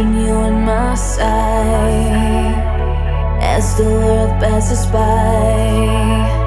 [0.00, 2.56] keeping you in my sight.
[3.42, 6.39] As the world passes by,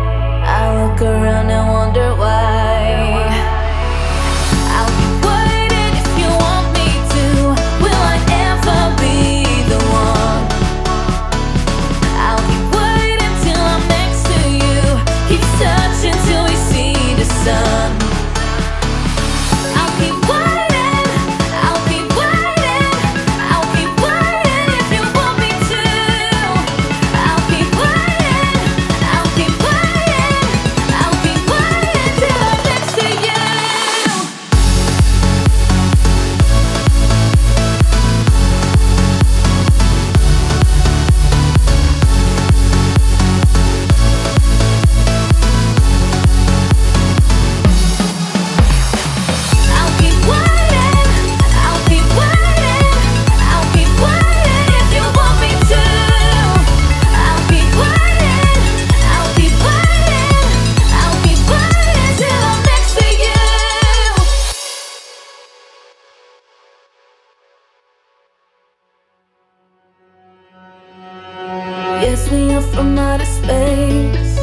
[72.04, 74.36] Yes, we are from outer space.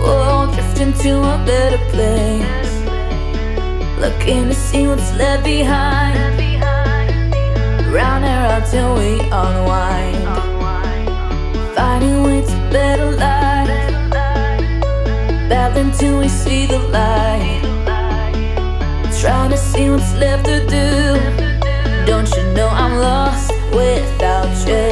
[0.00, 2.72] We're all drifting to a better place.
[3.98, 6.38] Looking to see what's left behind.
[7.92, 10.22] Round and round till we unwind.
[11.74, 13.90] Finding ways to better life.
[15.50, 17.60] Battling till we see the light.
[19.20, 20.86] Trying to see what's left to do.
[22.06, 24.87] Don't you know I'm lost without you?